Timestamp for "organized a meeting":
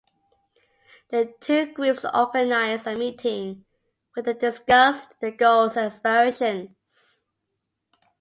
2.11-3.65